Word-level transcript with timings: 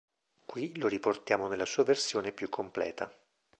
Qui 0.47 0.75
lo 0.79 0.87
riportiamo 0.87 1.47
nella 1.47 1.67
sua 1.67 1.83
versione 1.83 2.31
più 2.31 2.49
completa. 2.49 3.15